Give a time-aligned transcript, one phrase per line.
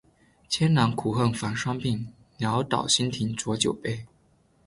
[0.49, 2.07] 艰难苦恨繁霜鬓，
[2.39, 4.07] 潦倒新停浊酒杯